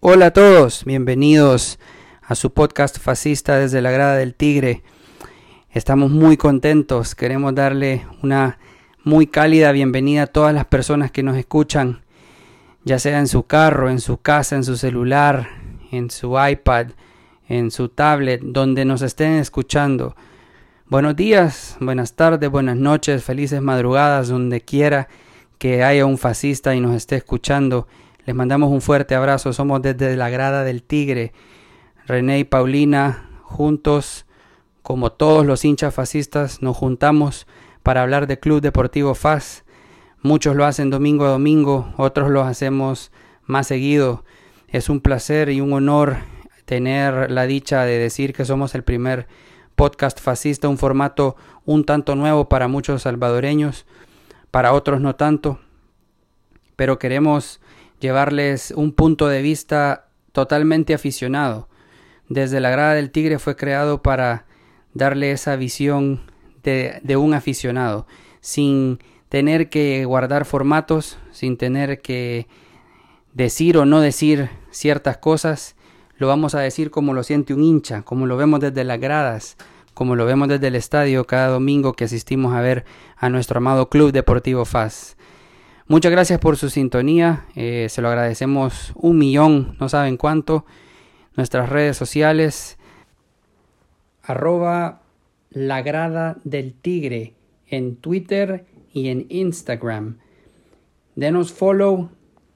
[0.00, 1.80] Hola a todos, bienvenidos
[2.22, 4.84] a su podcast fascista desde la grada del tigre.
[5.72, 8.60] Estamos muy contentos, queremos darle una
[9.02, 12.02] muy cálida bienvenida a todas las personas que nos escuchan,
[12.84, 15.48] ya sea en su carro, en su casa, en su celular,
[15.90, 16.90] en su iPad,
[17.48, 20.14] en su tablet, donde nos estén escuchando.
[20.86, 25.08] Buenos días, buenas tardes, buenas noches, felices madrugadas, donde quiera
[25.58, 27.88] que haya un fascista y nos esté escuchando.
[28.28, 29.54] Les mandamos un fuerte abrazo.
[29.54, 31.32] Somos desde la grada del Tigre.
[32.06, 34.26] René y Paulina, juntos,
[34.82, 37.46] como todos los hinchas fascistas, nos juntamos
[37.82, 39.64] para hablar de Club Deportivo FAS.
[40.20, 43.12] Muchos lo hacen domingo a domingo, otros lo hacemos
[43.46, 44.26] más seguido.
[44.68, 46.18] Es un placer y un honor
[46.66, 49.26] tener la dicha de decir que somos el primer
[49.74, 53.86] podcast fascista, un formato un tanto nuevo para muchos salvadoreños,
[54.50, 55.60] para otros no tanto,
[56.76, 57.62] pero queremos
[58.00, 61.68] llevarles un punto de vista totalmente aficionado.
[62.28, 64.46] Desde la grada del tigre fue creado para
[64.94, 66.20] darle esa visión
[66.62, 68.06] de, un aficionado,
[68.40, 72.46] sin tener que guardar formatos, sin tener que
[73.32, 75.76] decir o no decir ciertas cosas,
[76.16, 79.56] lo vamos a decir como lo siente un hincha, como lo vemos desde las gradas,
[79.94, 82.84] como lo vemos desde el estadio cada domingo que asistimos a ver
[83.16, 85.17] a nuestro amado Club Deportivo FAS.
[85.90, 90.66] Muchas gracias por su sintonía, eh, se lo agradecemos un millón, no saben cuánto.
[91.34, 92.76] Nuestras redes sociales,
[94.22, 95.00] arroba
[95.48, 97.32] la grada del tigre
[97.68, 100.18] en Twitter y en Instagram.
[101.16, 102.10] Denos follow,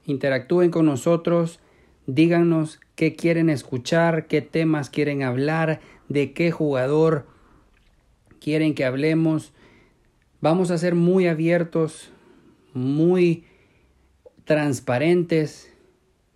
[0.05, 1.59] interactúen con nosotros,
[2.07, 7.27] díganos qué quieren escuchar, qué temas quieren hablar, de qué jugador
[8.43, 9.55] quieren que hablemos.
[10.43, 12.12] Vamos a ser muy abiertos,
[12.75, 13.45] muy
[14.45, 15.73] transparentes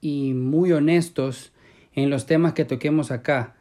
[0.00, 1.52] y muy honestos
[1.94, 3.56] en los temas que toquemos acá.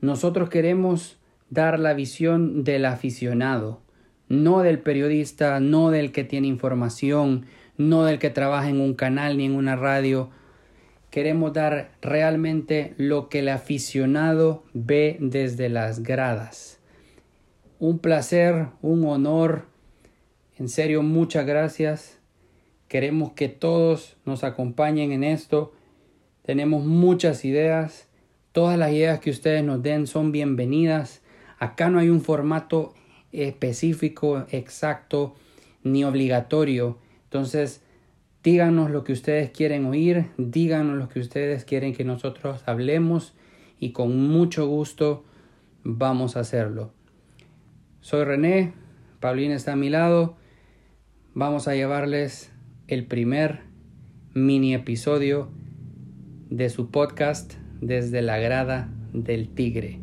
[0.00, 1.18] Nosotros queremos
[1.50, 3.82] dar la visión del aficionado,
[4.28, 7.46] no del periodista, no del que tiene información,
[7.76, 10.30] no del que trabaja en un canal ni en una radio.
[11.10, 16.78] Queremos dar realmente lo que el aficionado ve desde las gradas.
[17.80, 19.69] Un placer, un honor
[20.60, 22.18] en serio, muchas gracias.
[22.86, 25.72] Queremos que todos nos acompañen en esto.
[26.42, 28.08] Tenemos muchas ideas.
[28.52, 31.22] Todas las ideas que ustedes nos den son bienvenidas.
[31.58, 32.92] Acá no hay un formato
[33.32, 35.34] específico, exacto,
[35.82, 36.98] ni obligatorio.
[37.24, 37.80] Entonces,
[38.44, 43.32] díganos lo que ustedes quieren oír, díganos lo que ustedes quieren que nosotros hablemos
[43.78, 45.24] y con mucho gusto
[45.84, 46.92] vamos a hacerlo.
[48.02, 48.74] Soy René,
[49.20, 50.36] Paulina está a mi lado
[51.40, 52.52] vamos a llevarles
[52.86, 53.62] el primer
[54.34, 55.48] mini episodio
[56.50, 59.98] de su podcast desde la grada del tigre.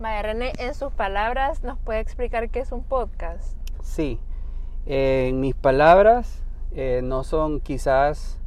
[0.00, 3.54] René, en sus palabras, ¿nos puede explicar qué es un podcast?
[3.82, 4.18] Sí,
[4.86, 6.42] en mis palabras
[6.74, 8.38] eh, no son quizás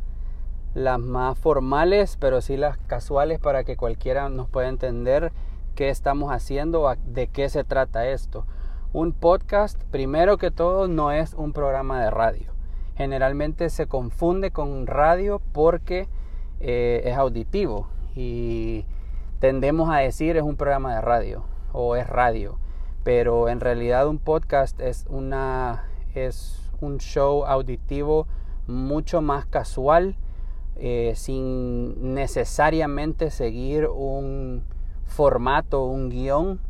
[0.74, 5.32] las más formales, pero sí las casuales para que cualquiera nos pueda entender
[5.76, 8.48] qué estamos haciendo, de qué se trata esto.
[8.96, 12.54] Un podcast, primero que todo, no es un programa de radio.
[12.96, 16.08] Generalmente se confunde con radio porque
[16.62, 18.86] eh, es auditivo y
[19.40, 22.58] tendemos a decir es un programa de radio o es radio.
[23.04, 25.84] Pero en realidad un podcast es, una,
[26.14, 28.28] es un show auditivo
[28.66, 30.16] mucho más casual,
[30.78, 34.64] eh, sin necesariamente seguir un
[35.04, 36.62] formato, un guion.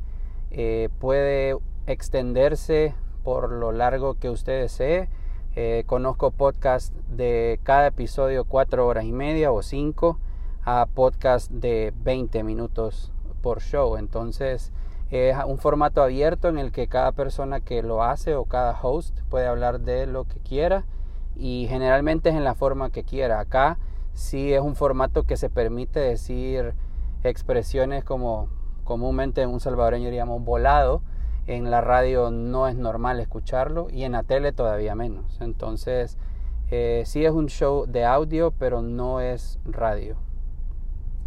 [0.49, 1.55] Eh, puede
[1.87, 5.09] extenderse por lo largo que usted desee.
[5.55, 10.19] Eh, conozco podcast de cada episodio cuatro horas y media o cinco
[10.63, 13.97] a podcast de 20 minutos por show.
[13.97, 14.71] Entonces
[15.11, 19.19] es un formato abierto en el que cada persona que lo hace o cada host
[19.29, 20.85] puede hablar de lo que quiera
[21.35, 23.39] y generalmente es en la forma que quiera.
[23.39, 23.77] Acá
[24.13, 26.73] sí es un formato que se permite decir
[27.23, 28.49] expresiones como
[28.83, 31.01] comúnmente en un salvadoreño diríamos volado
[31.47, 35.39] en la radio no es normal escucharlo y en la tele todavía menos.
[35.41, 36.17] Entonces,
[36.71, 40.17] eh, sí es un show de audio, pero no es radio.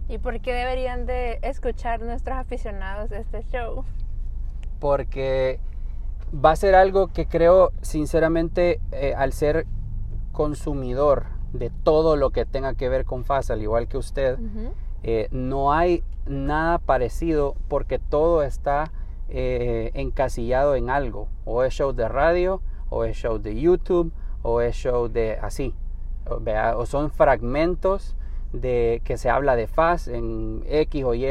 [0.09, 3.85] ¿Y por qué deberían de escuchar nuestros aficionados este show?
[4.81, 5.61] Porque
[6.33, 9.67] va a ser algo que creo sinceramente eh, al ser
[10.33, 14.39] consumidor de todo lo que tenga que ver con FAS, al igual que usted,
[15.03, 18.93] eh, no hay nada parecido porque todo está
[19.29, 21.29] eh, encasillado en algo.
[21.45, 25.75] O es show de radio, o es show de YouTube, o es show de así.
[26.27, 28.17] o, son fragmentos
[28.53, 31.27] de que se habla de FAS en X o Y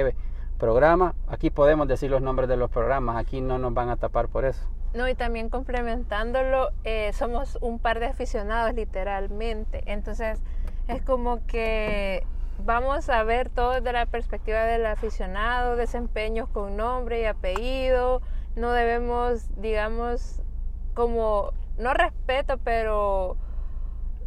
[0.57, 1.15] programa.
[1.27, 4.45] Aquí podemos decir los nombres de los programas, aquí no nos van a tapar por
[4.45, 4.67] eso.
[4.93, 9.83] No, y también complementándolo, eh, somos un par de aficionados literalmente.
[9.85, 10.39] Entonces,
[10.87, 12.25] es como que
[12.63, 18.21] vamos a ver todo desde la perspectiva del aficionado, desempeños con nombre y apellido.
[18.55, 20.41] No debemos, digamos,
[20.93, 23.37] como, no respeto, pero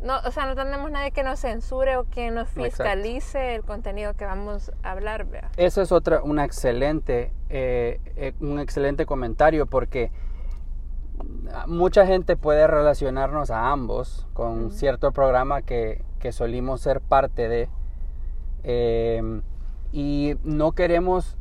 [0.02, 4.14] no, o sea, no tenemos nadie que nos censure o que nos fiscalice el contenido
[4.14, 5.26] que vamos a hablar.
[5.26, 5.50] ¿vea?
[5.56, 10.10] Eso es otra, una excelente, eh, eh, un excelente comentario porque
[11.66, 17.68] mucha gente puede relacionarnos a ambos con cierto programa que, que, solimos ser parte de.
[18.62, 19.42] Em,
[19.92, 21.36] y no queremos,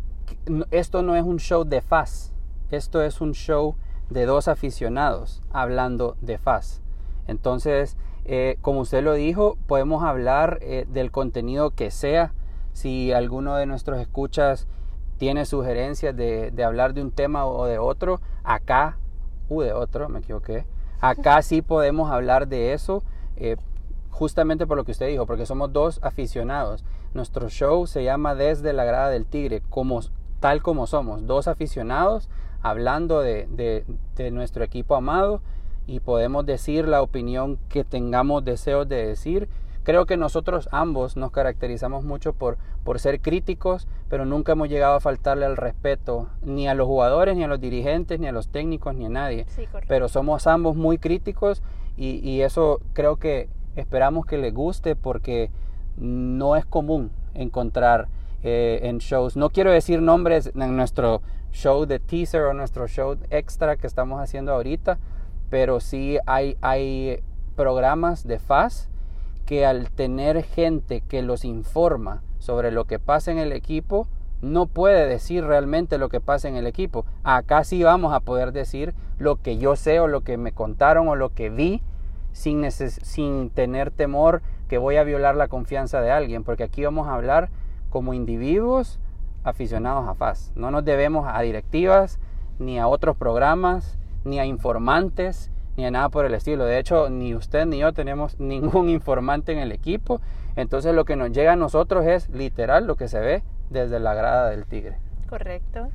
[0.72, 2.34] esto no es un show de faz,
[2.72, 3.76] esto es un show
[4.10, 6.82] de dos aficionados hablando de faz.
[7.28, 7.96] Entonces,
[8.26, 12.34] eh, como usted lo dijo, podemos hablar eh, del contenido que sea.
[12.74, 14.68] Si alguno de nuestros escuchas
[15.18, 18.98] tiene sugerencias de, hablar de un tema o de otro, acá,
[19.50, 20.66] u de otro, me equivoqué,
[21.02, 23.04] acá sí podemos hablar de eso,
[23.36, 23.58] eh,
[24.10, 26.86] justamente por lo que usted dijo, porque somos dos aficionados.
[27.14, 30.02] Nuestro show se llama Desde la Grada del Tigre, como,
[30.40, 32.30] tal como somos, dos aficionados
[32.62, 33.86] hablando de
[34.32, 35.42] nuestro equipo amado
[35.90, 39.50] y podemos decir la opinión que tengamos deseos de decir.
[39.84, 44.94] Creo que nosotros ambos nos caracterizamos mucho por, por ser críticos, pero nunca hemos llegado
[44.94, 48.50] a faltarle al respeto ni a los jugadores, ni a los dirigentes, ni a los
[48.50, 49.48] técnicos, ni a nadie.
[49.88, 51.64] pero somos ambos muy críticos
[51.98, 55.50] y, y eso creo que esperamos que les guste porque
[56.00, 58.08] no es común encontrar
[58.44, 59.36] eh, en shows.
[59.36, 64.22] No quiero decir nombres en nuestro show de teaser o nuestro show extra que estamos
[64.22, 64.98] haciendo ahorita,
[65.50, 67.22] pero sí hay, hay
[67.56, 68.90] programas de FAS
[69.46, 74.08] que al tener gente que los informa sobre lo que pasa en el equipo,
[74.42, 77.06] no puede decir realmente lo que pasa en el equipo.
[77.24, 81.10] Acá sí vamos a poder decir lo que yo sé o lo que me contaron
[81.10, 81.82] o lo que vi
[82.32, 87.08] sin, sin tener temor que voy a violar la confianza de alguien, porque aquí vamos
[87.08, 87.50] a hablar
[87.90, 89.00] como individuos
[89.44, 90.54] aficionados a FAS.
[90.56, 92.20] No nos debemos a directivas
[92.60, 96.66] ni a otros programas ni a informantes, ni a nada por el estilo.
[96.66, 100.22] De hecho, ni usted ni yo tenemos ningún informante en el equipo.
[100.56, 104.14] Entonces lo que nos llega a nosotros es literal lo que se ve desde la
[104.14, 104.98] grada del tigre.
[105.28, 105.88] Correcto.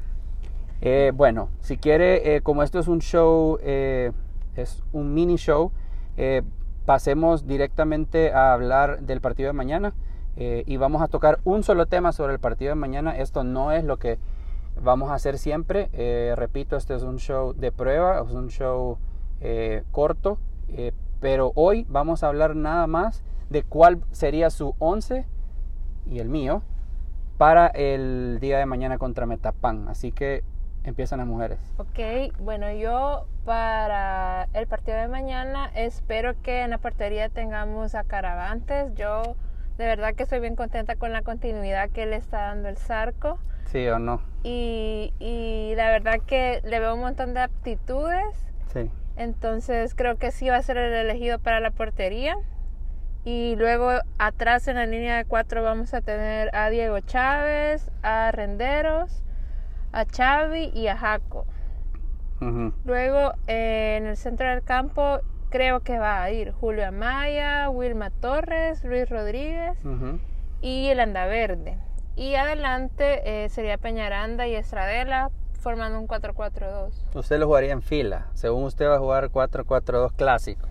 [0.80, 4.12] Eh, bueno, si quiere, eh, como esto es un show, eh,
[4.56, 5.72] es un mini show,
[6.86, 9.94] pasemos directamente a hablar del partido de mañana
[10.36, 13.16] y vamos a tocar un solo tema sobre el partido de mañana.
[13.16, 14.18] Esto no es lo que
[14.82, 15.90] vamos a hacer siempre.
[15.92, 18.98] Eh, repito, este es un show de prueba, es un show
[19.40, 20.38] eh, corto,
[20.68, 25.26] eh, pero hoy vamos a hablar nada más de cuál sería su 11
[26.10, 26.62] y el mío
[27.38, 29.88] para el día de mañana contra Metapan.
[29.88, 30.44] Así que
[30.84, 31.58] empiezan las mujeres.
[31.78, 38.04] Ok, bueno, yo para el partido de mañana espero que en la portería tengamos a
[38.04, 38.94] Caravantes.
[38.94, 39.36] Yo
[39.78, 43.38] de verdad que estoy bien contenta con la continuidad que le está dando el Zarco.
[43.66, 44.20] Sí o no.
[44.42, 48.52] Y, y la verdad que le veo un montón de aptitudes.
[48.72, 48.90] Sí.
[49.16, 52.36] Entonces creo que sí va a ser el elegido para la portería.
[53.24, 58.30] Y luego atrás en la línea de cuatro vamos a tener a Diego Chávez, a
[58.32, 59.22] Renderos,
[59.94, 61.46] a Xavi y a Jaco.
[62.84, 68.10] Luego eh, en el centro del campo creo que va a ir Julio Amaya, Wilma
[68.10, 69.78] Torres, Luis Rodríguez
[70.60, 71.78] y el Andaverde.
[72.16, 76.92] Y adelante eh, sería Peñaranda y Estradela formando un 4-4-2.
[77.14, 78.26] Usted lo jugaría en fila.
[78.34, 80.68] Según usted va a jugar 4-4-2 clásico.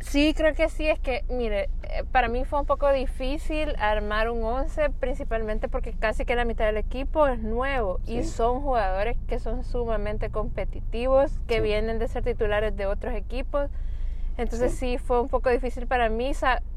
[0.00, 0.88] Sí, creo que sí.
[0.88, 5.92] Es que, mire, eh, para mí fue un poco difícil armar un 11, principalmente porque
[5.92, 11.38] casi que la mitad del equipo es nuevo y son jugadores que son sumamente competitivos,
[11.46, 13.70] que vienen de ser titulares de otros equipos.
[14.36, 14.98] Entonces sí.
[14.98, 16.32] fue un poco difícil para mí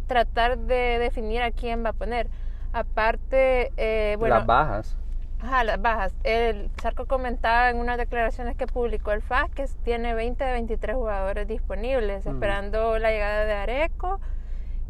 [0.07, 2.27] tratar de definir a quién va a poner.
[2.73, 4.35] Aparte, eh, bueno...
[4.35, 4.97] Las bajas.
[5.43, 6.13] Ajá, las bajas.
[6.23, 10.95] El Zarco comentaba en unas declaraciones que publicó el FAS que tiene 20 de 23
[10.95, 14.19] jugadores disponibles, esperando la llegada de Areco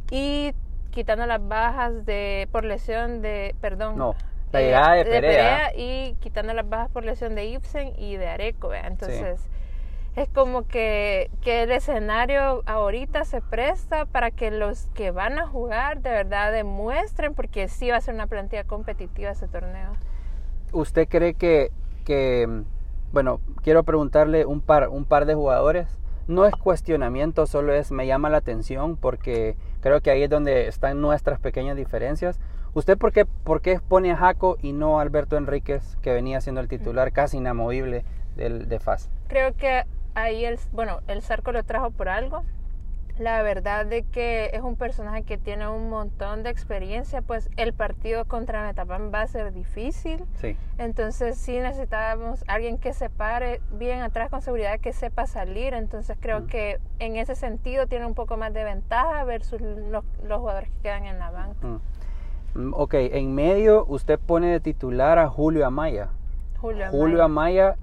[0.09, 0.53] y
[0.91, 4.13] quitando las bajas de por lesión de, perdón, no,
[4.51, 5.71] la llegada de, Perea.
[5.73, 9.47] y quitando las bajas por lesión de Ibsen y de Areco, entonces
[10.17, 15.47] es como que, que, el escenario ahorita se presta para que los que van a
[15.47, 19.93] jugar de verdad demuestren, porque sí va a ser una plantilla competitiva ese torneo.
[20.71, 21.71] ¿Usted cree que,
[22.05, 22.63] que
[23.11, 25.87] bueno, quiero preguntarle un par, un par de jugadores,
[26.27, 30.67] no es cuestionamiento, solo es me llama la atención porque creo que ahí es donde
[30.67, 32.39] están nuestras pequeñas diferencias.
[32.73, 36.39] ¿Usted por qué, por qué pone a Jaco y no a Alberto Enríquez, que venía
[36.39, 38.05] siendo el titular casi inamovible
[38.37, 39.09] del, de FAS?
[39.27, 39.83] Creo que
[40.15, 42.43] ahí el, bueno, el Zarco lo trajo por algo.
[43.19, 47.73] La verdad de que es un personaje que tiene un montón de experiencia, pues el
[47.73, 50.23] partido contra Metapan va a ser difícil.
[50.35, 50.55] Sí.
[50.77, 55.73] Entonces sí necesitábamos alguien que se pare bien atrás con seguridad, que sepa salir.
[55.73, 60.39] Entonces creo que en ese sentido tiene un poco más de ventaja versus los, los
[60.39, 61.67] jugadores que quedan en la banca.
[61.67, 66.09] Mm, Ok, en medio usted pone de titular a Julio Amaya.
[66.59, 67.77] Julio, Julio Amaya.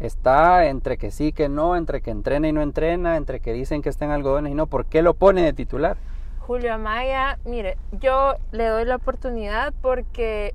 [0.00, 3.82] Está entre que sí, que no, entre que entrena y no entrena, entre que dicen
[3.82, 4.66] que está en algodones y no.
[4.66, 5.96] ¿Por qué lo pone de titular?
[6.40, 10.54] Julio Amaya, mire, yo le doy la oportunidad porque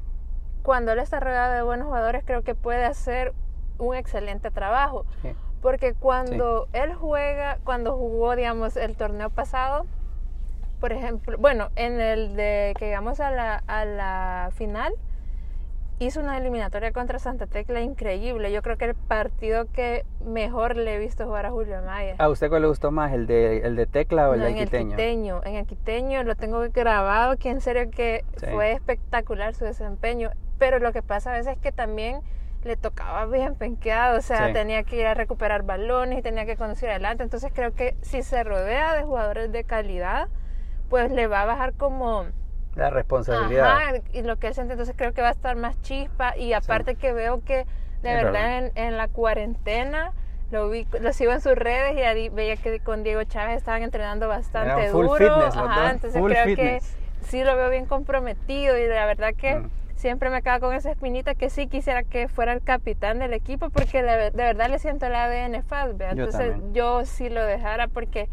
[0.63, 3.33] cuando él está rodeado de buenos jugadores creo que puede hacer
[3.77, 5.05] un excelente trabajo.
[5.21, 5.29] Sí.
[5.61, 9.85] Porque cuando él juega, cuando jugó, digamos, el torneo pasado,
[10.79, 14.93] por ejemplo, bueno, en el de que llegamos a la, a la final,
[16.05, 18.51] hizo una eliminatoria contra Santa Tecla increíble.
[18.51, 22.15] Yo creo que el partido que mejor le he visto jugar a Julio Amaya.
[22.17, 24.53] ¿A usted cuál le gustó más, el de, el de Tecla o el No, del
[24.55, 24.89] en el Quiteño?
[24.97, 28.47] quiteño, en el quiteño lo tengo grabado, que en serio que Sí.
[28.51, 30.31] fue espectacular su desempeño.
[30.57, 32.21] Pero lo que pasa a veces es que también
[32.63, 34.53] le tocaba bien penqueado, o sea, Sí.
[34.53, 37.23] tenía que ir a recuperar balones y tenía que conducir adelante.
[37.23, 40.27] Entonces creo que si se rodea de jugadores de calidad,
[40.89, 42.25] pues le va a bajar como
[42.75, 43.69] La responsabilidad.
[43.69, 46.35] Ajá, y lo que él siente, entonces creo que va a estar más chispa.
[46.37, 47.65] Y aparte que veo que
[48.03, 50.11] de Es verdad en, en la cuarentena
[50.51, 53.83] lo vi, lo sigo en sus redes y ahí veía que con Diego Chávez estaban
[53.83, 55.17] entrenando bastante full duro.
[55.17, 56.95] fitness Ajá, entonces full creo fitness.
[57.21, 59.69] que sí lo veo bien comprometido y la verdad que Mm.
[59.95, 63.69] siempre me acaba con esa espinita que sí quisiera que fuera el capitán del equipo
[63.69, 65.53] porque de, de verdad le siento el ADN.
[65.63, 66.73] Yo entonces también.
[66.73, 68.27] yo sí lo dejara porque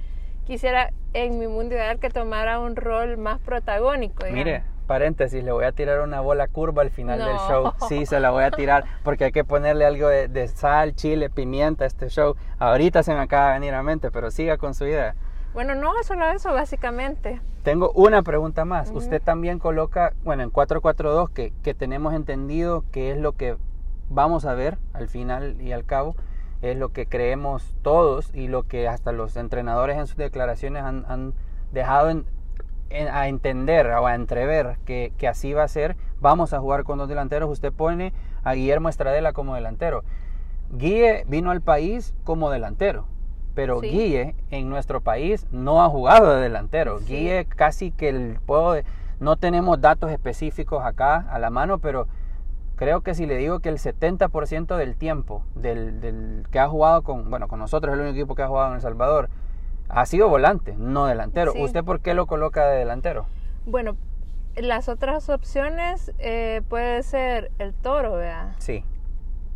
[0.48, 4.24] quisiera en mi mundo ideal que tomara un rol más protagónico.
[4.24, 4.44] digamos.
[4.44, 7.48] Mire, paréntesis, le voy a tirar una bola curva al final del No.
[7.48, 7.72] show.
[7.88, 11.28] Sí, se la voy a tirar porque hay que ponerle algo de, de sal, chile,
[11.28, 12.34] pimienta a este show.
[12.58, 15.14] Ahorita se me acaba de venir a mente, pero siga con su idea.
[15.52, 17.40] Bueno, no, solo eso, básicamente.
[17.62, 18.88] Tengo una pregunta más.
[18.88, 18.98] Ujú.
[18.98, 23.56] Usted también coloca, bueno, en 442, que, que tenemos entendido que es lo que
[24.08, 26.16] vamos a ver al final y al cabo,
[26.62, 31.04] es lo que creemos todos y lo que hasta los entrenadores en sus declaraciones han,
[31.08, 31.34] han
[31.72, 32.24] dejado en-
[32.90, 35.96] en- a entender o a entrever que, que así va a ser.
[36.20, 37.50] Vamos a jugar con dos delanteros.
[37.50, 38.12] Usted pone
[38.44, 40.02] a Guillermo Estradela como delantero.
[40.70, 43.06] Guille vino al país como delantero,
[43.54, 43.88] pero Sí.
[43.88, 46.98] Guille en nuestro país no ha jugado de delantero.
[47.00, 47.06] Sí.
[47.14, 48.74] Guille casi que el puedo
[49.20, 52.06] no tenemos datos específicos acá a la mano, pero
[52.78, 57.02] creo que si le digo que el 70% del tiempo del, del que ha jugado
[57.02, 59.28] con, bueno, con nosotros el único equipo que ha jugado en El Salvador,
[59.88, 61.52] ha sido volante, no delantero.
[61.52, 61.62] Sí.
[61.62, 63.26] ¿Usted por qué lo coloca de delantero?
[63.66, 63.96] Bueno,
[64.56, 68.52] las otras opciones eh, puede ser el toro, ¿verdad?
[68.58, 68.84] Sí.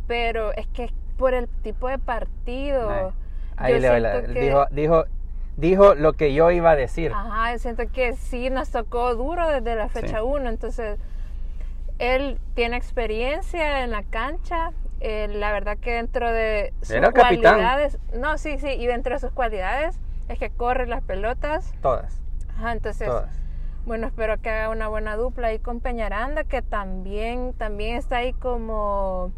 [0.07, 2.89] Pero es que por el tipo de partido.
[2.89, 3.11] Ahí-
[3.55, 5.05] Ahí yo le la- que- dijo, dijo,
[5.57, 7.11] dijo lo que yo iba a decir.
[7.13, 10.23] Ajá, siento que sí nos tocó duro desde la fecha Sí.
[10.25, 10.99] 1, entonces
[11.99, 17.13] él tiene experiencia en la cancha, eh, la verdad que dentro de sus Era el
[17.13, 17.55] capitán.
[17.55, 22.21] cualidades, no, sí, sí, y dentro de sus cualidades es que corre las pelotas, Todas,
[22.57, 23.35] ajá, entonces, todas.
[23.85, 28.33] bueno, espero que haga una buena dupla ahí con Peñaranda, que también, también está ahí
[28.33, 29.31] como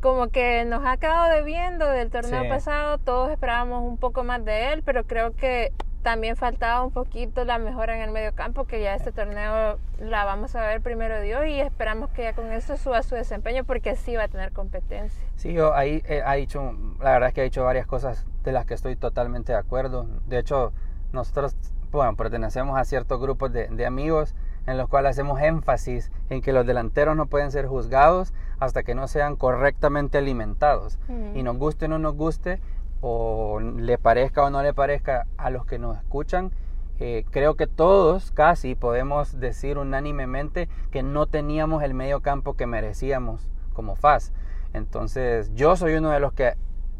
[0.00, 2.48] como que nos ha quedado debiendo del torneo Sí.
[2.48, 7.44] pasado, todos esperábamos un poco más de él, pero creo que también faltaba un poquito
[7.44, 11.20] la mejora en el medio campo, que ya este torneo la vamos a ver primero
[11.20, 14.52] Dios y esperamos que ya con eso suba su desempeño porque sí va a tener
[14.52, 15.26] competencia.
[15.36, 18.52] Sí, yo ahí eh, ha dicho, la verdad es que ha dicho varias cosas de
[18.52, 20.06] las que estoy totalmente de acuerdo.
[20.26, 20.72] De hecho,
[21.12, 21.54] nosotros,
[21.90, 24.34] bueno, pertenecemos a ciertos grupos de, de amigos
[24.66, 28.94] en los cuales hacemos énfasis en que los delanteros no pueden ser juzgados hasta que
[28.94, 30.98] no sean correctamente alimentados.
[31.34, 32.60] Y nos guste o no nos guste,
[33.00, 36.52] o le parezca o no le parezca a los que nos escuchan,
[36.98, 42.66] eh, creo que todos casi podemos decir unánimemente que no teníamos el medio campo que
[42.66, 44.32] merecíamos como FAS.
[44.74, 46.54] Entonces yo soy uno de los que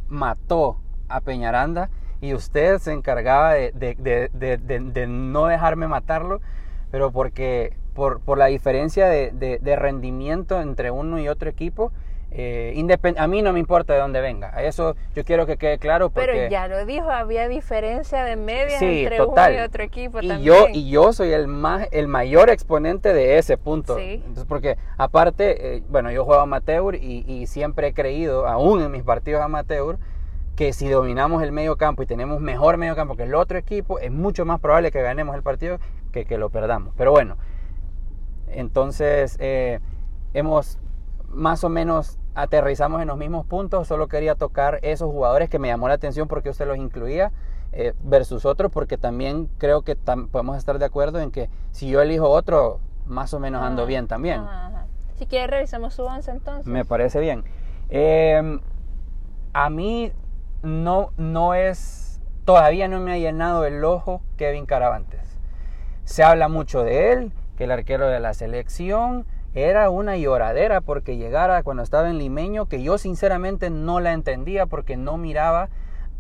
[0.09, 0.78] mató
[1.09, 1.90] a Peñaranda
[2.23, 6.40] y usted se encargaba de, no dejarme matarlo,
[6.90, 11.92] pero porque por, la diferencia de rendimiento entre uno y otro equipo,
[12.33, 14.51] eh, independ- a mí no me importa de dónde venga.
[14.55, 16.31] A eso yo quiero que quede claro porque...
[16.33, 19.53] Pero ya lo dijo, había diferencia de medias Sí, entre total.
[19.53, 20.47] uno y otro equipo y también.
[20.47, 24.15] yo y yo soy el más el mayor exponente de ese punto Sí.
[24.25, 28.91] entonces porque aparte eh, bueno yo juego amateur y, y siempre he creído aún en
[28.93, 29.99] mis partidos amateur
[30.55, 33.99] que si dominamos el medio campo y tenemos mejor medio campo que el otro equipo,
[33.99, 35.79] es mucho más probable que ganemos el partido
[36.13, 36.93] que que lo perdamos.
[36.99, 37.37] Pero bueno,
[38.49, 39.81] entonces eh,
[40.35, 40.79] hemos
[41.31, 45.69] más o menos aterrizamos en los mismos puntos, solo quería tocar esos jugadores que me
[45.69, 47.33] llamó la atención porque usted los incluía
[47.73, 52.03] eh, versus otros, porque también creo que podemos estar de acuerdo en que si yo
[52.03, 54.43] elijo otro, más o menos ando bien también.
[55.17, 56.67] Si quiere revisamos su once entonces.
[56.67, 57.45] Me parece bien.
[57.91, 58.61] Em,
[59.53, 60.13] a mí
[60.63, 65.39] no, no es, todavía no me ha llenado el ojo Kevin Caravantes.
[66.05, 71.16] Se habla mucho de él, que el arquero de la selección, era una lloradera porque
[71.16, 75.69] llegara cuando estaba en Limeño, que yo sinceramente no la entendía porque no miraba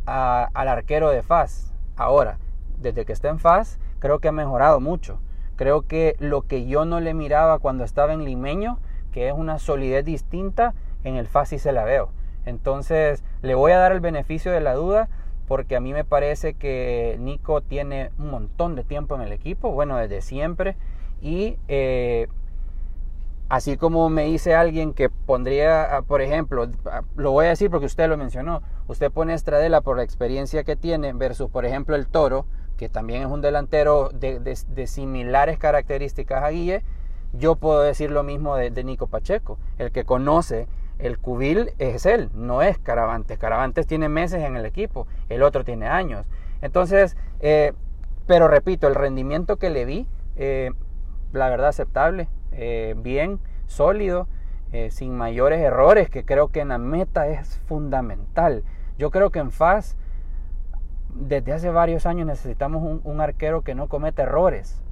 [0.06, 1.72] al arquero de FAS.
[1.96, 2.38] Ahora,
[2.78, 5.20] desde que está en FAS, creo que ha mejorado mucho.
[5.56, 8.78] Creo que lo que yo no le miraba cuando estaba en Limeño,
[9.12, 12.10] que es una solidez distinta, en el FAS sí se la veo.
[12.46, 15.08] Entonces, le voy a dar el beneficio de la duda
[15.46, 19.72] porque a mí me parece que Nico tiene un montón de tiempo en el equipo,
[19.72, 20.76] bueno, desde siempre,
[21.20, 22.28] y eh,
[23.50, 27.68] Así como me dice alguien que pondría, ah, por ejemplo, ah, lo voy a decir
[27.68, 31.96] porque usted lo mencionó, usted pone Estradela por la experiencia que tiene versus, por ejemplo,
[31.96, 36.84] el Toro, que también es un delantero de, similares características a Guille,
[37.32, 39.58] yo puedo decir lo mismo de, Nico Pacheco.
[39.78, 40.68] El que conoce
[41.00, 43.36] el cubil es él, no es Caravantes.
[43.36, 46.24] Caravantes tiene meses en el equipo, el otro tiene años.
[46.62, 47.72] Entonces, eh,
[48.28, 50.70] pero repito, el rendimiento que le vi, eh,
[51.32, 52.28] la verdad aceptable.
[52.52, 54.26] Eh, bien, sólido,
[54.72, 58.62] eh, sin mayores errores, que creo que en la meta es fundamental.
[58.98, 59.96] Yo creo que en FAS,
[61.14, 64.82] desde hace varios años necesitamos un, arquero que no cometa errores.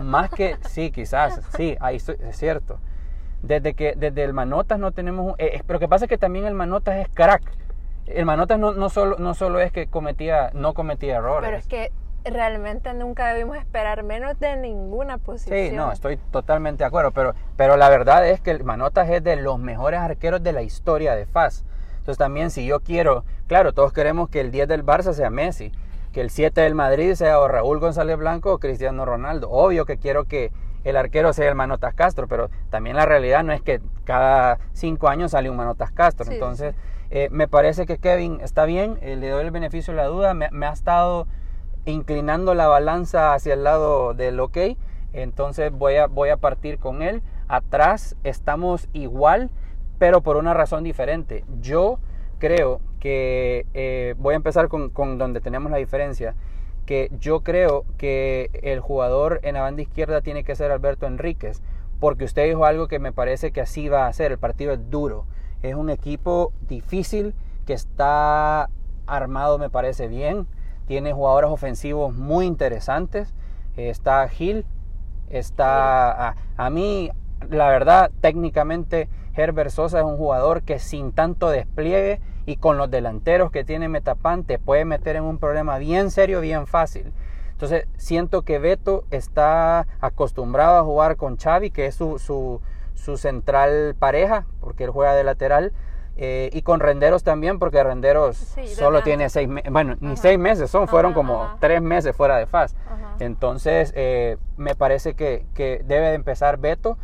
[0.00, 2.78] Más que, sí, quizás, sí, ahí es cierto.
[3.42, 5.34] Desde que desde el Manotas no tenemos...
[5.38, 7.42] Eh, pero lo que pasa es que también el Manotas es crack.
[8.06, 11.48] El Manotas no, no, solo, no solo es que cometía, no cometía errores.
[11.48, 11.92] Pero es que
[12.24, 15.58] realmente nunca debimos esperar menos de ninguna posición.
[15.58, 19.24] Sí, no, estoy totalmente de acuerdo, pero, pero la verdad es que el Manotas es
[19.24, 21.64] de los mejores arqueros de la historia de FAS.
[21.98, 25.72] Entonces también si yo quiero, claro, todos queremos que el 10 del Barça sea Messi,
[26.12, 29.50] que el 7 del Madrid sea o Raúl González Blanco o Cristiano Ronaldo.
[29.50, 30.52] Obvio que quiero que
[30.84, 35.08] el arquero sea el Manotas Castro, pero también la realidad no es que cada cinco
[35.08, 36.30] años sale un Manotas Castro.
[36.30, 36.74] Entonces,
[37.10, 40.34] eh, me parece que Kevin está bien, eh, le doy el beneficio de la duda,
[40.34, 41.26] me ha estado
[41.90, 44.58] inclinando la balanza hacia el lado del ok.
[45.12, 47.22] Entonces voy a, partir con él.
[47.48, 49.50] Atrás estamos igual,
[49.98, 51.44] pero por una razón diferente.
[51.60, 51.98] Yo
[52.38, 56.34] creo que eh, voy a empezar con, con, donde tenemos la diferencia.
[56.86, 61.62] Que yo creo que el jugador en la banda izquierda tiene que ser Alberto Enríquez.
[61.98, 64.32] Porque usted dijo algo que me parece que así va a ser.
[64.32, 65.26] El partido es duro.
[65.62, 67.34] Es un equipo difícil
[67.66, 68.70] que está
[69.06, 70.46] armado, me parece bien
[70.90, 73.32] tiene jugadores ofensivos muy interesantes.
[73.76, 74.66] Está Gil,
[75.28, 77.12] está a, mí,
[77.48, 82.90] la verdad, técnicamente Herbert Sosa es un jugador que sin tanto despliegue y con los
[82.90, 87.12] delanteros que tiene Metapan te puede meter en un problema bien serio, bien fácil.
[87.52, 92.60] Entonces siento que Beto está acostumbrado a jugar con Xavi, que es su, su,
[92.94, 95.72] su central pareja, porque él juega de lateral.
[96.22, 98.36] Eh, y con Renderos también, porque Renderos
[98.76, 102.44] solo tiene seis meses, bueno, ni seis meses son, fueron como tres meses fuera de
[102.44, 102.76] faz.
[103.20, 106.98] Entonces, eh, me parece que, que, debe de empezar Beto.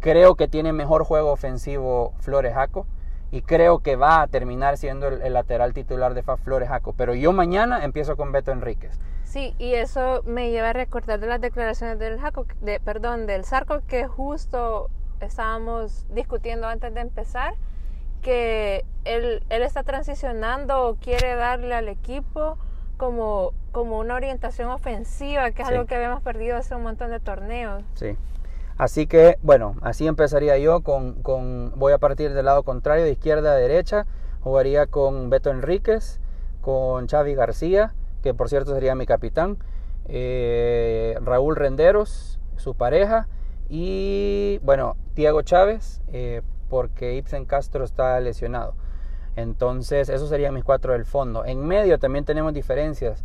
[0.00, 2.86] Creo que tiene mejor juego ofensivo Flores Jaco.
[3.30, 6.94] Y creo que va a terminar siendo el, lateral titular de FAS Flores Jaco.
[6.96, 8.98] Pero yo mañana empiezo con Beto Enríquez.
[9.24, 13.44] Sí, y eso me lleva a recordar de las declaraciones del Jaco, de, perdón, del
[13.44, 14.88] Zarco que justo
[15.20, 17.52] estábamos discutiendo antes de empezar
[18.28, 22.58] que él, él está transicionando o quiere darle al equipo
[22.98, 27.20] como, como una orientación ofensiva, que es algo que habíamos perdido hace un montón de
[27.20, 27.82] torneos.
[27.94, 28.18] Sí.
[28.76, 33.12] Así que, bueno, así empezaría yo con, con, voy a partir del lado contrario, de
[33.12, 34.04] izquierda a derecha,
[34.42, 36.20] jugaría con Beto Enríquez,
[36.60, 39.56] con Xavi García, que por cierto sería mi capitán,
[40.04, 43.26] eh, Raúl Renderos, su pareja,
[43.70, 48.74] y bueno, Diego Chávez, eh, porque Ibsen Castro está lesionado.
[49.36, 51.44] Entonces, esos serían mis cuatro del fondo.
[51.44, 53.24] En medio también tenemos diferencias.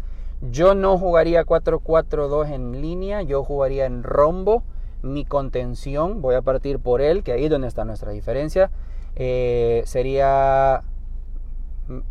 [0.52, 4.64] Yo no jugaría 4-4-2 en línea, yo jugaría en rombo.
[5.02, 8.70] Mi contención, voy a partir por él, que ahí es donde está nuestra diferencia.
[9.16, 10.84] Eh, sería,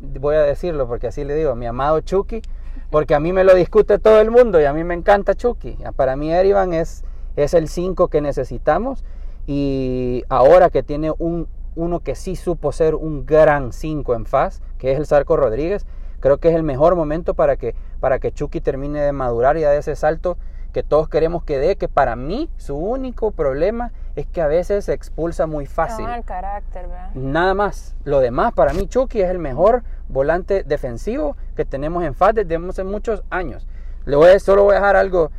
[0.00, 2.42] voy a decirlo porque así le digo, mi amado Chucky,
[2.90, 5.78] porque a mí me lo discute todo el mundo y a mí me encanta Chucky.
[5.96, 7.04] Para mí Erivan es,
[7.36, 9.04] es el 5 que necesitamos
[9.46, 14.62] y ahora que tiene un uno que sí supo ser un gran 5 en faz,
[14.78, 15.86] que es el Zarco Rodríguez.
[16.20, 19.62] Creo que es el mejor momento para que, para que Chucky termine de madurar y
[19.62, 20.36] de ese salto
[20.72, 24.86] que todos queremos que dé, que para mí su único problema es que a veces
[24.86, 26.08] se expulsa muy fácil.
[26.08, 27.10] el carácter, ¿verdad?
[27.14, 27.94] Nada más.
[28.04, 32.56] Lo demás, para mí Chucky es el mejor volante defensivo que tenemos en FAS desde
[32.56, 33.66] hace muchos años.
[34.04, 35.30] Le voy a, solo voy a dejar algo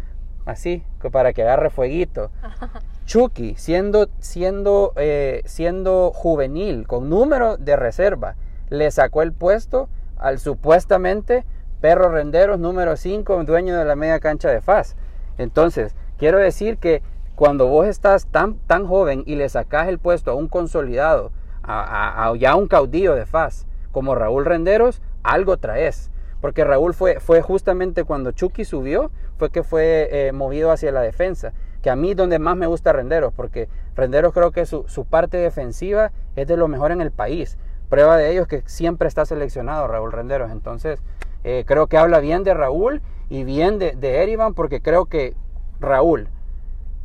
[0.46, 2.30] así, para que agarre fueguito.
[3.06, 8.36] Chucky, siendo, siendo, eh, siendo juvenil, con número de reserva,
[8.70, 11.46] le sacó el puesto al supuestamente
[11.82, 14.96] Perro Renderos número 5, dueño de la media cancha de FAS.
[15.38, 17.02] Entonces, quiero decir que
[17.36, 22.32] cuando vos estás tan, tan joven y le sacas el puesto a un consolidado, a,
[22.38, 26.10] ya un caudillo de FAS, como Raúl Renderos, algo traes.
[26.40, 31.02] Porque Raúl fue, fue justamente cuando Chucky subió, fue que fue eh, movido hacia la
[31.02, 31.54] defensa.
[31.84, 36.12] Que a mí donde más me gusta Renderos, porque Renderos creo que su, parte defensiva
[36.36, 37.60] es de lo mejor en el país.
[37.90, 40.50] Prueba de ello es que siempre está seleccionado Raúl Renderos.
[40.50, 41.04] Entonces,
[41.44, 45.36] eh, creo que habla bien de Raúl y bien de, de porque creo que
[45.80, 46.30] Raúl,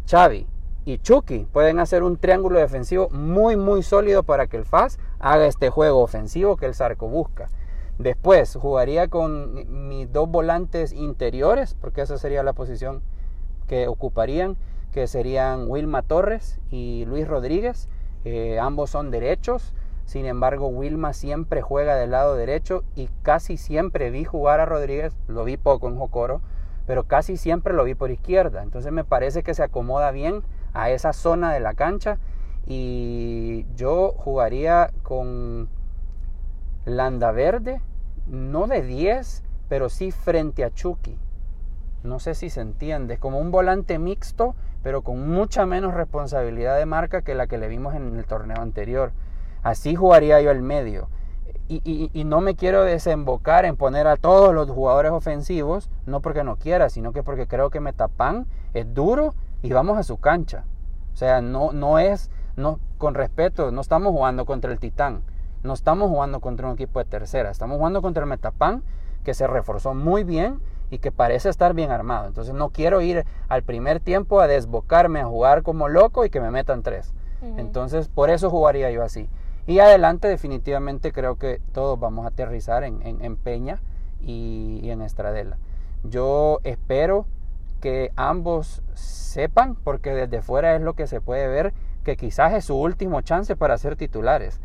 [0.08, 0.46] Xavi
[0.84, 5.46] y Chucky pueden hacer un triángulo defensivo muy muy sólido para que el FAS haga
[5.46, 7.48] este juego ofensivo que el Zarco busca.
[7.98, 13.02] Después jugaría con mis dos volantes interiores, porque esa sería la posición
[13.68, 14.56] que ocuparían,
[14.92, 17.88] que serían Wilma Torres y Luis Rodríguez.
[18.24, 19.74] Eh, ambos son derechos.
[20.04, 25.14] Sin embargo, Wilma siempre juega del lado derecho y casi siempre vi jugar a Rodríguez,
[25.28, 26.40] lo vi poco en Jocoro,
[26.86, 28.62] pero casi siempre lo vi por izquierda.
[28.62, 32.18] Entonces me parece que se acomoda bien a esa zona de la cancha
[32.66, 35.68] y yo jugaría con
[36.86, 37.82] Landa Verde,
[38.26, 41.18] no de 10, pero sí frente a Chucky.
[42.02, 46.86] No sé si se entiende, como un volante mixto, pero con mucha menos responsabilidad de
[46.86, 49.12] marca que la que le vimos en el torneo anterior.
[49.62, 51.08] Así jugaría yo el medio.
[51.70, 56.56] Y, no me quiero desembocar en poner a todos los jugadores ofensivos, no porque no
[56.56, 60.64] quiera, sino que porque creo que Metapan es duro y vamos a su cancha.
[61.12, 65.22] O sea, no, no es, no, con respeto, no estamos jugando contra el Titán,
[65.62, 68.82] no estamos jugando contra un equipo de tercera, estamos jugando contra el Metapan
[69.22, 72.26] que se reforzó muy bien y que parece estar bien armado.
[72.26, 76.40] Entonces no quiero ir al primer tiempo a desbocarme, a jugar como loco y que
[76.40, 77.12] me metan tres.
[77.56, 79.28] Entonces por eso jugaría yo así.
[79.68, 83.80] Y adelante definitivamente creo que todos vamos a aterrizar en, Peña
[84.20, 85.58] y, en Estradela.
[86.04, 87.26] Yo espero
[87.82, 92.64] que ambos sepan, porque desde fuera es lo que se puede ver, que quizás es
[92.64, 94.58] su último chance para ser titulares.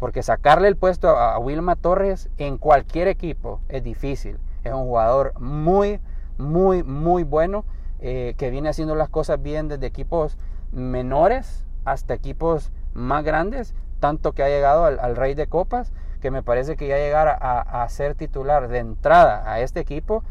[0.00, 4.38] Porque sacarle el puesto a, Wilma Torres en cualquier equipo es difícil.
[4.64, 6.00] Es un jugador muy,
[6.38, 7.64] muy, muy bueno,
[8.00, 10.38] eh, que viene haciendo las cosas bien desde equipos
[10.72, 16.42] menores hasta equipos más grandes, tanto que ha llegado al, Rey de Copas, que me
[16.42, 20.22] parece que ya llegar a, ser titular de entrada a este equipo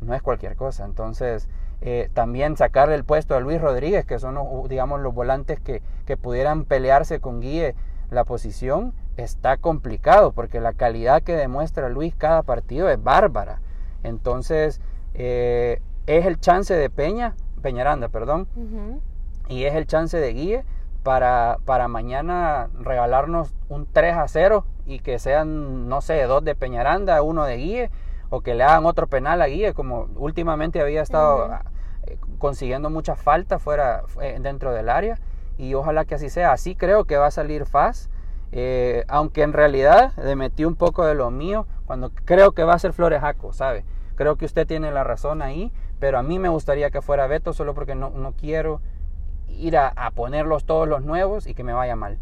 [0.00, 0.84] no es cualquier cosa.
[0.84, 1.48] Entonces,
[1.80, 4.36] eh, también sacarle el puesto a Luis Rodríguez, que son,
[4.68, 5.82] digamos, los volantes que,
[6.16, 7.74] pudieran pelearse con Guille
[8.10, 13.60] la posición, está complicado, porque la calidad que demuestra Luis cada partido es bárbara.
[14.06, 14.80] Entonces,
[15.14, 18.46] eh, es el chance de Peña, Peñaranda, perdón,
[19.48, 20.64] y es el chance de Guille
[21.02, 26.54] para, para mañana regalarnos un 3 a 0 y que sean, no sé, dos de
[26.54, 27.90] Peñaranda, uno de Guille,
[28.30, 31.50] o que le hagan otro penal a Guille, como últimamente había estado
[32.06, 35.18] eh, consiguiendo muchas faltas fuera, eh, dentro del área,
[35.58, 36.52] y ojalá que así sea.
[36.52, 38.08] Así creo que va a salir Faz,
[38.52, 42.74] eh, aunque en realidad le metí un poco de lo mío, cuando creo que va
[42.74, 43.84] a ser Flores Jaco, ¿sabe?
[44.16, 47.52] Creo que usted tiene la razón ahí, pero a mí me gustaría que fuera Beto,
[47.52, 48.80] solo porque no, no quiero
[49.48, 52.18] ir a, ponerlos todos los nuevos y que me vaya mal,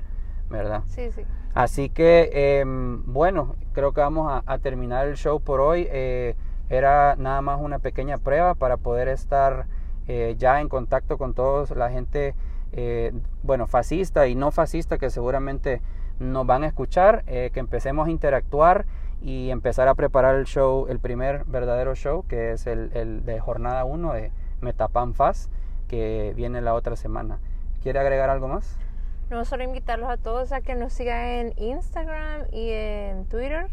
[0.50, 0.82] ¿verdad?
[0.86, 1.22] Sí, sí.
[1.54, 5.86] Así que, em, bueno, creo que vamos a, terminar el show por hoy.
[5.90, 6.34] Eh,
[6.68, 9.66] era nada más una pequeña prueba para poder estar
[10.08, 12.34] eh, ya en contacto con toda la gente,
[12.72, 15.80] eh, bueno, fascista y no fascista que seguramente
[16.18, 18.86] nos van a escuchar, que empecemos a interactuar
[19.24, 23.40] y empezar a preparar el show, el primer verdadero show, que es el, el de
[23.40, 25.50] jornada 1 de Metapan Fast
[25.88, 27.38] que viene la otra semana.
[27.82, 28.76] ¿Quiere agregar algo más?
[29.30, 33.68] No, solo invitarlos a todos a que nos sigan en Instagram y en Twitter,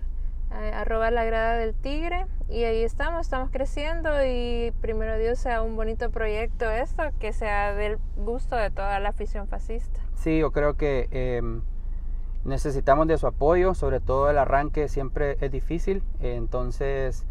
[0.51, 2.25] eh, arroba la grada del tigre.
[2.49, 7.73] Y ahí estamos, estamos creciendo y primero Dios sea un bonito proyecto esto, que sea
[7.73, 9.99] del gusto de toda la afición fascista.
[10.15, 11.61] Sí, yo creo que em,
[12.45, 17.25] necesitamos de su apoyo, sobre todo el arranque siempre es difícil, entonces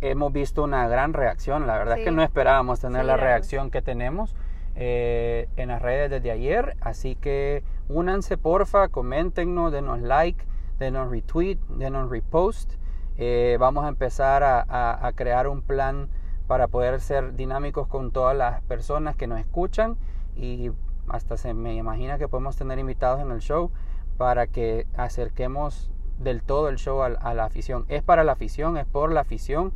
[0.00, 1.66] hemos visto una gran reacción.
[1.66, 4.34] La verdad es que no esperábamos tener la reacción que tenemos.
[4.80, 6.76] eh, en las redes desde ayer.
[6.80, 10.44] Así que únanse, porfa, coméntenos, denos like,
[10.78, 12.74] denos retweet, denos repost.
[13.16, 16.08] Eh, vamos a empezar a, a crear un plan
[16.46, 19.96] para poder ser dinámicos con todas las personas que nos escuchan
[20.36, 20.70] y
[21.08, 23.72] hasta se me imagina que podemos tener invitados en el show
[24.18, 27.86] para que acerquemos del todo el show a, la afición.
[27.88, 29.72] Es para la afición, es por la afición,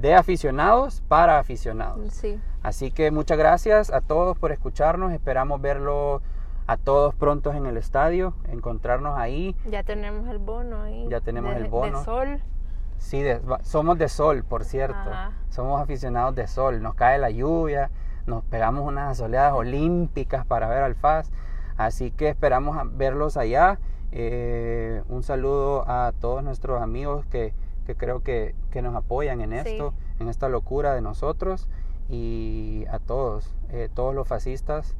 [0.00, 2.12] de aficionados para aficionados.
[2.12, 2.38] Sí.
[2.62, 5.12] Así que muchas gracias a todos por escucharnos.
[5.12, 6.20] Esperamos verlo
[6.66, 9.56] a todos prontos en el estadio, encontrarnos ahí.
[9.66, 11.06] Ya tenemos el bono ahí.
[11.08, 11.98] Ya tenemos de, el bono.
[11.98, 12.40] De sol.
[12.98, 13.22] Sí,
[13.62, 15.10] somos de sol, por cierto.
[15.50, 16.82] Somos aficionados de sol.
[16.82, 17.90] Nos cae la lluvia,
[18.26, 21.30] nos pegamos unas soleadas olímpicas para ver al FAS.
[21.76, 23.78] Así que esperamos verlos allá.
[24.12, 27.52] Eh, un saludo a todos nuestros amigos que,
[27.96, 31.68] creo que, nos apoyan en esto, en esta locura de nosotros.
[32.08, 34.94] Y a todos, eh, todos los fascistas,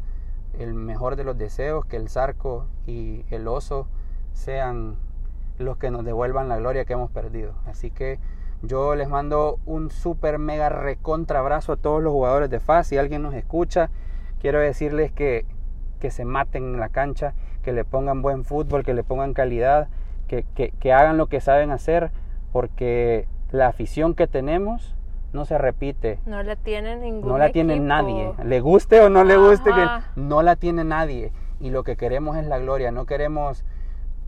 [0.58, 3.86] el mejor de los deseos, que el zarco y el oso
[4.32, 4.96] sean
[5.58, 7.52] los que nos devuelvan la gloria que hemos perdido.
[7.66, 8.18] Así que
[8.62, 12.88] yo les mando un super mega recontra abrazo a todos los jugadores de FAS.
[12.88, 13.90] Si alguien nos escucha,
[14.40, 15.46] quiero decirles que,
[16.04, 19.88] que se maten en la cancha, que le pongan buen fútbol, que le pongan calidad,
[20.28, 22.10] que, que, hagan lo que saben hacer,
[22.52, 24.94] porque la afición que tenemos
[25.32, 26.18] no se repite.
[26.26, 28.34] No la tiene ningún No la tiene nadie.
[28.44, 29.86] Le guste o no le guste, que
[30.16, 31.32] no la tiene nadie.
[31.58, 32.90] Y lo que queremos es la gloria.
[32.90, 33.64] No queremos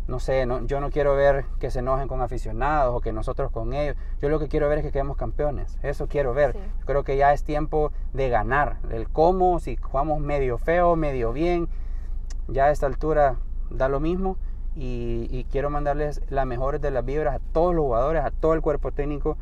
[0.08, 3.50] no sé, no, yo no quiero ver que se enojen con aficionados o que nosotros
[3.50, 3.96] con ellos.
[4.20, 5.78] Yo lo que quiero ver es que quedemos campeones.
[5.82, 6.56] Eso quiero ver.
[6.84, 8.76] Creo que ya es tiempo de ganar.
[8.90, 11.68] El cómo, si jugamos medio feo, medio bien,
[12.46, 13.36] ya a esta altura
[13.70, 14.36] da lo mismo.
[14.76, 18.60] Y, quiero mandarles las mejores de las vibras a todos los jugadores, a todo el
[18.60, 19.38] cuerpo técnico,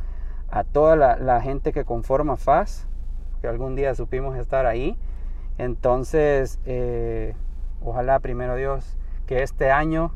[0.49, 2.87] a toda la, gente que conforma FAS,
[3.41, 4.97] que algún día supimos estar ahí.
[5.59, 7.35] Entonces, eh,
[7.83, 8.97] ojalá, primero Dios,
[9.27, 10.13] que este año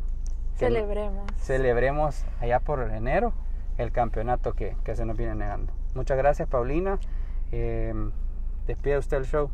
[0.58, 1.24] Celebremos.
[1.38, 3.32] Celebremos allá por enero
[3.78, 5.72] el campeonato que, se nos viene negando.
[5.94, 6.98] Muchas gracias, Paulina.
[7.52, 7.94] Eh,
[8.66, 9.50] despide usted el show.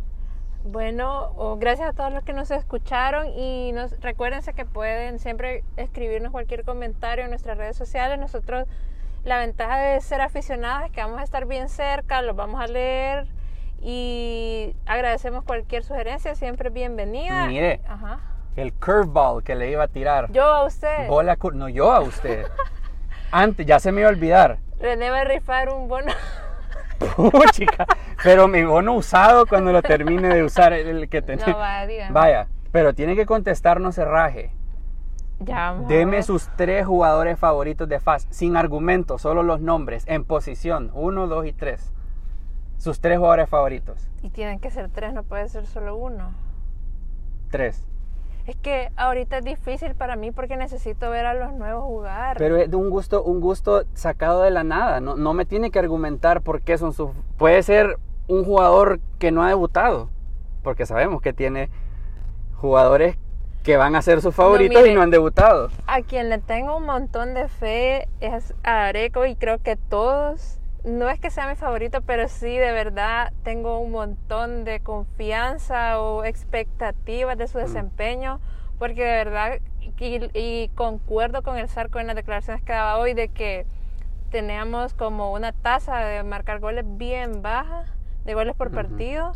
[0.65, 6.33] Bueno, gracias a todos los que nos escucharon y nos recuérdense que pueden siempre escribirnos
[6.33, 8.19] cualquier comentario en nuestras redes sociales.
[8.19, 8.67] Nosotros
[9.25, 12.67] la ventaja de ser aficionados es que vamos a estar bien cerca, los vamos a
[12.67, 13.27] leer
[13.83, 17.47] y agradecemos cualquier sugerencia, siempre bienvenida.
[17.47, 20.31] Mire, Ajá el curveball que le iba a tirar.
[20.33, 21.09] Yo a usted.
[21.09, 22.47] Bola no, yo a usted.
[23.31, 24.59] Antes, ya se me iba a olvidar.
[24.79, 26.13] René va a rifar un bono.
[27.53, 27.87] chica,
[28.23, 31.47] pero mi bono usado cuando lo termine de usar el que tenía.
[31.47, 34.53] No, vaya, Vaya, pero tiene que contestarnos cerraje.
[35.41, 40.91] Ya, Deme sus tres jugadores favoritos de FAS, sin argumentos, solo los nombres, en posición,
[40.95, 41.93] uno, dos y tres.
[42.79, 44.09] Sus tres jugadores favoritos.
[44.23, 46.33] Y tienen que ser tres, no puede ser solo uno.
[47.51, 47.87] Tres.
[48.47, 52.37] Es que ahorita es difícil para mí porque necesito ver a los nuevos jugar.
[52.37, 55.01] Pero es de un gusto, un gusto sacado de la nada.
[55.01, 57.11] No, no me tiene que argumentar por qué son sus.
[57.39, 60.11] Puede ser un jugador que no ha debutado.
[60.63, 61.71] Porque sabemos que tiene
[62.57, 63.17] jugadores
[63.63, 65.71] que van a ser sus favoritos y no han debutado.
[65.87, 70.59] A quien le tengo un montón de fe es a Areco y creo que todos
[70.85, 76.01] no es que sea mi favorito, pero sí de verdad tengo un montón de confianza
[76.01, 77.63] o expectativas de su mm.
[77.63, 78.41] desempeño,
[78.79, 79.61] porque de verdad,
[79.99, 83.67] y, concuerdo con el Sarco en las declaraciones que daba hoy de que
[84.31, 87.87] teníamos como una tasa de marcar goles bien baja,
[88.27, 89.33] de goles por partido.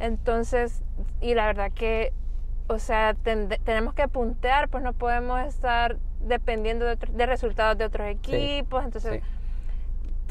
[0.00, 0.82] Entonces,
[1.20, 2.12] y la verdad que,
[2.68, 8.82] o sea, tenemos que puntear, pues no podemos estar dependiendo de, resultados de otros equipos.
[8.82, 9.39] Entonces, sí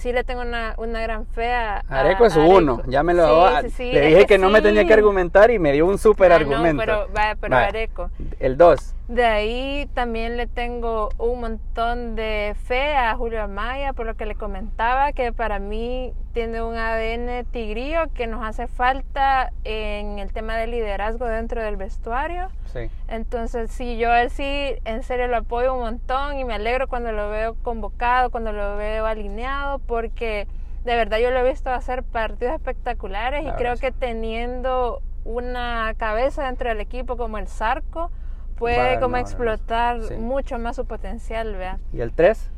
[0.06, 4.26] le tengo una, una gran fe a, Areco es uno, ya me lo Le dije
[4.26, 6.82] que, no me tenía que argumentar y me dio un súper argumento.
[6.84, 7.08] pero,
[7.40, 8.10] pero Areco.
[8.40, 8.96] El 2.
[9.10, 14.26] De ahí también le tengo un montón de fe a Julio Amaya, por lo que
[14.26, 20.32] le comentaba, que para mí tiene un ADN tigrío que nos hace falta en el
[20.32, 22.50] tema de liderazgo dentro del vestuario.
[22.74, 22.90] Sí.
[23.08, 26.88] Entonces, sí, yo a él sí, en serio lo apoyo un montón y me alegro
[26.88, 30.48] cuando lo veo convocado, cuando lo veo alineado, porque
[30.84, 36.46] de verdad yo lo he visto hacer partidos espectaculares y creo que teniendo una cabeza
[36.46, 38.12] dentro del equipo como el Zarco,
[38.58, 41.80] puede como explotar mucho más su potencial, vea.
[41.94, 42.52] ¿Y el 3?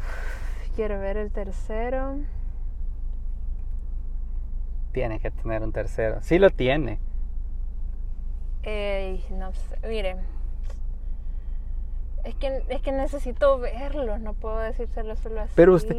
[0.76, 2.18] Quiero ver el tercero.
[4.92, 6.18] Tiene que tener un tercero.
[6.22, 6.98] Sí lo tiene.
[9.30, 10.16] No sé, mire.
[12.24, 15.52] Es que, es que necesito verlos, no puedo decírselo solo así.
[15.54, 15.96] Pero usted,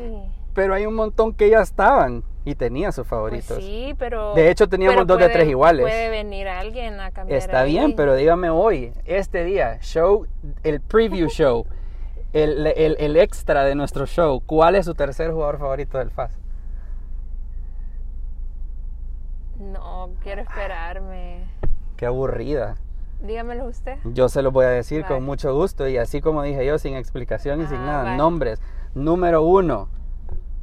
[0.54, 3.58] pero hay un montón que ya estaban y tenía sus Pues favoritos.
[3.64, 4.34] sí, pero.
[4.34, 5.84] De hecho, teníamos dos de tres iguales.
[5.86, 7.38] Puede venir alguien a cambiar.
[7.40, 7.72] Está ahí.
[7.72, 10.28] bien, pero dígame hoy, este día, show,
[10.64, 11.66] el preview show,
[12.34, 16.38] el, el- el extra de nuestro show, ¿cuál es su tercer jugador favorito del FAS?
[19.60, 21.46] No, quiero esperarme.
[21.98, 22.76] Qué aburrida.
[23.22, 23.98] Dígamelo usted.
[24.06, 25.16] Yo se lo voy a decir Vale.
[25.16, 28.04] con mucho gusto y así como dije yo, sin explicación y sin Ah, nada.
[28.04, 28.18] vale.
[28.18, 28.62] Nombres.
[28.94, 29.90] Número uno,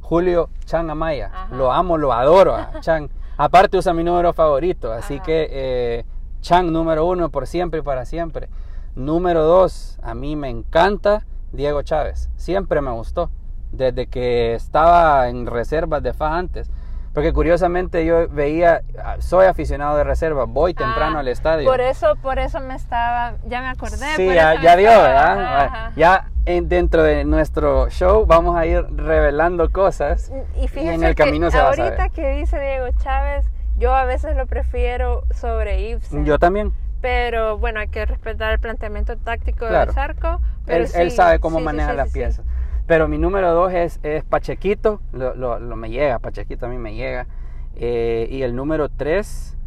[0.01, 1.31] Julio Chan Amaya.
[1.33, 1.55] Ajá.
[1.55, 3.09] Lo amo, lo adoro a Chan.
[3.37, 5.23] Aparte usa mi número favorito, así Ajá.
[5.23, 6.05] que eh,
[6.41, 8.49] Chan número uno por siempre y para siempre.
[8.95, 12.29] Número dos, a mí me encanta Diego Chávez.
[12.37, 13.29] Siempre me gustó.
[13.73, 16.71] Desde que estaba en reservas de FAS antes.
[17.15, 18.81] Porque curiosamente yo veía,
[19.19, 21.67] soy aficionado de reserva, voy temprano Ah, al estadio.
[21.67, 23.35] Por eso, por eso me estaba.
[23.47, 24.05] Ya me acordé.
[24.17, 25.39] Sí, por ya, ya estaba- ¿verdad?
[25.41, 25.91] ajá, ajá.
[25.95, 30.29] Ya en- dentro de nuestro show vamos a ir revelando cosas.
[30.61, 32.11] Y fíjese en el camino que se va a ahorita saber.
[32.11, 33.45] que dice Diego Chávez,
[33.77, 36.25] yo a veces lo prefiero sobre Ibsen.
[36.25, 36.73] Yo también.
[37.01, 39.85] Pero bueno, hay que respetar el planteamiento táctico Claro.
[39.85, 40.41] del Zarco.
[40.65, 42.45] Pero Él, él sí, sabe cómo sí, maneja sí, las piezas.
[42.87, 45.01] Pero mi número dos es, es Pachequito.
[45.11, 47.27] Lo, lo- me llega, Pachequito a mí me llega.
[47.75, 49.57] Eh, y el número tres.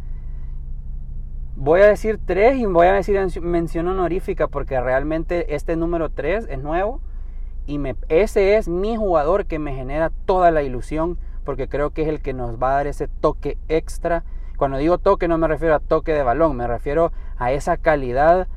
[1.55, 6.09] Voy a decir tres y voy a decir en- mención honorífica porque realmente este número
[6.09, 7.01] tres es nuevo.
[7.65, 12.03] Y me, ese es mi jugador que me genera toda la ilusión porque creo que
[12.03, 14.23] es el que nos va a dar ese toque extra.
[14.57, 18.47] Cuando digo toque no me refiero a toque de balón, me refiero a esa calidad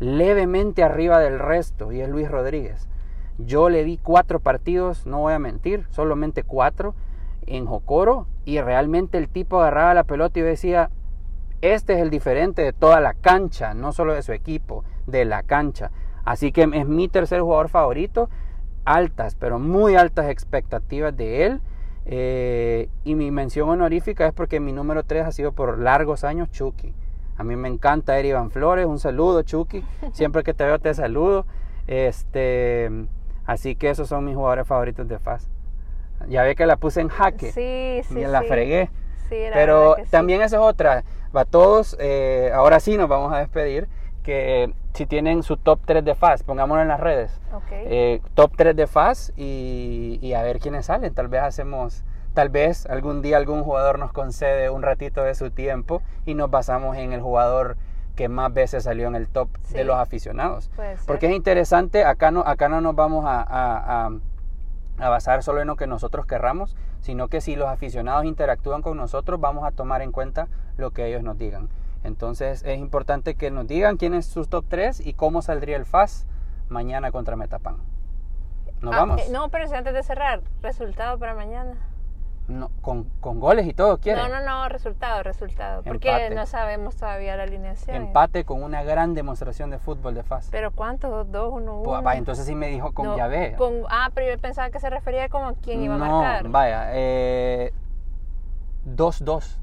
[0.00, 2.88] levemente arriba del resto y es Luis Rodríguez.
[3.38, 6.94] Yo le vi cuatro partidos, no voy a mentir, solamente cuatro
[7.46, 10.90] en Jocoro y realmente el tipo agarraba la pelota y decía,
[11.60, 15.42] este es el diferente de toda la cancha, no solo de su equipo, de la
[15.42, 15.90] cancha.
[16.24, 18.28] Así que es mi tercer jugador favorito,
[18.84, 21.60] altas, pero muy altas expectativas de él.
[22.06, 26.50] Eh, y mi mención honorífica es porque mi número 3 ha sido por largos años
[26.50, 26.94] Chucky.
[27.36, 30.94] A mí me encanta Eri Van Flores, un saludo Chucky, siempre que te veo te
[30.94, 31.46] saludo.
[31.86, 32.90] Este,
[33.46, 35.48] así que esos son mis jugadores favoritos de FAS.
[36.28, 38.20] Ya ve que la puse en jaque, Sí, sí.
[38.20, 38.46] y la sí.
[38.48, 38.90] fregué.
[39.28, 40.10] Sí, la Pero que sí.
[40.10, 41.04] también esa es otra.
[41.36, 43.88] Va todos, eh, ahora sí nos vamos a despedir.
[44.22, 47.40] Que si tienen su top 3 de FAS, pongámoslo en las redes.
[47.52, 47.64] Ok.
[47.72, 51.12] Eh, top 3 de FAS y, y a ver quiénes salen.
[51.12, 55.50] Tal vez hacemos, tal vez algún día algún jugador nos concede un ratito de su
[55.50, 57.76] tiempo y nos basamos en el jugador
[58.14, 60.70] que más veces salió en el top de los aficionados.
[61.06, 64.10] Porque es interesante, acá no, acá no nos vamos a, a- a-
[64.98, 68.96] a basar solo en lo que nosotros querramos, sino que si los aficionados interactúan con
[68.96, 70.46] nosotros, vamos a tomar en cuenta
[70.76, 71.68] lo que ellos nos digan.
[72.04, 75.84] Entonces es importante que nos digan quién es sus top 3 y cómo saldría el
[75.84, 76.26] FAS
[76.68, 77.76] mañana contra Metapan.
[78.80, 79.20] Nos Ah, vamos.
[79.22, 81.74] eh, no, pero si antes de cerrar, resultado para mañana.
[82.46, 84.20] No, con, con goles y todo, ¿quiere?
[84.20, 85.82] No, no, no, resultado, resultado.
[85.82, 86.34] Porque Empate.
[86.34, 87.96] no sabemos todavía la alineación.
[87.96, 90.48] Empate con una gran demostración de fútbol de FAS.
[90.50, 91.32] ¿Pero cuántos?
[91.32, 91.82] ¿Dos, uno, uno?
[91.84, 93.54] Pues, vaya, entonces sí me dijo con No, llave.
[93.56, 96.48] con- ah, pero yo pensaba que se refería como a quién iba a no, marcar.
[96.50, 97.72] vaya, eh,
[98.84, 99.58] 2-2.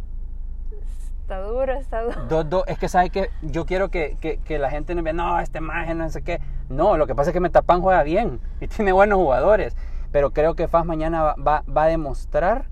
[1.22, 2.26] Está duro, está duro.
[2.26, 5.14] Dos, dos, es que sabe que yo quiero que, que, que la gente no vea,
[5.14, 6.42] no, este imagen, no sé qué.
[6.68, 9.76] No, lo que pasa es que Metapan juega bien y tiene buenos jugadores.
[10.12, 12.66] Pero creo que FAS mañana va, va, va a demostrar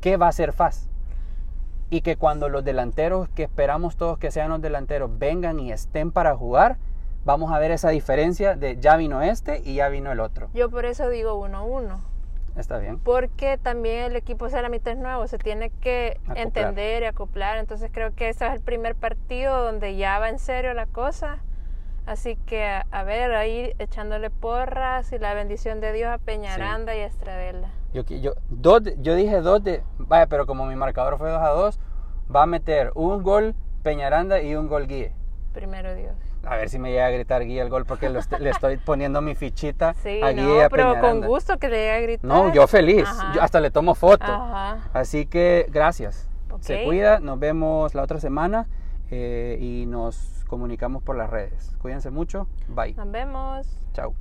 [0.00, 0.88] qué va a ser FAS.
[1.90, 6.12] Y que cuando los delanteros, que esperamos todos que sean los delanteros, vengan y estén
[6.12, 6.76] para jugar,
[7.24, 10.48] vamos a ver esa diferencia de ya vino este y ya vino el otro.
[10.52, 11.98] Yo por eso digo 1-1.
[12.56, 12.98] Está bien.
[12.98, 16.38] Porque también el equipo de la mitad es nuevo, se tiene que Acoplar.
[16.38, 17.58] entender y acoplar.
[17.58, 21.38] Entonces creo que este es el primer partido donde ya va en serio la cosa.
[22.04, 26.96] Así que a, a ver, ahí echándole porras y la bendición de Dios a Peñaranda
[26.96, 27.68] y a Estradela.
[27.92, 29.82] Yo, yo, dos, yo dije dos de.
[29.98, 31.80] Vaya, pero como mi marcador fue 2 a 2,
[32.34, 35.12] va a meter un gol Peñaranda y un gol Guille.
[35.54, 36.14] Primero Dios.
[36.44, 38.76] A ver si me llega a gritar Guille el gol porque lo est- le estoy
[38.76, 41.26] poniendo mi fichita Sí, a Guille no, pero con Peñaranda.
[41.26, 42.28] gusto que le llegue a gritar.
[42.28, 43.08] No, yo feliz.
[43.34, 44.24] Yo hasta le tomo foto.
[44.24, 44.90] Ajá.
[44.92, 46.28] Así que gracias.
[46.60, 46.84] Se Ok.
[46.86, 47.20] cuida.
[47.20, 48.66] Nos vemos la otra semana
[49.10, 51.74] eh, y nos comunicamos por las redes.
[51.80, 52.46] Cuídense mucho.
[52.68, 52.94] Bye.
[52.94, 53.66] Nos vemos.
[53.94, 54.14] Chao.